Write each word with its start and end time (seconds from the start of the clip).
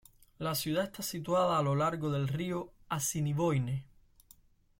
La 0.39 0.55
ciudad 0.55 0.85
está 0.85 1.03
situada 1.03 1.59
a 1.59 1.61
lo 1.61 1.75
largo 1.75 2.09
del 2.09 2.27
río 2.27 2.71
Assiniboine. 2.89 3.85